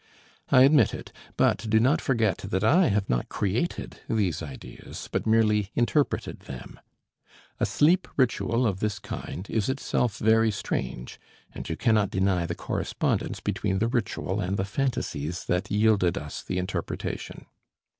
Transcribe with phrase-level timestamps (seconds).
[0.49, 5.27] I admit it, but do not forget that I have not created these ideas but
[5.27, 6.79] merely interpreted them.
[7.59, 11.19] A sleep ritual of this kind is itself very strange,
[11.53, 16.41] and you cannot deny the correspondence between the ritual and the phantasies that yielded us
[16.41, 17.45] the interpretation.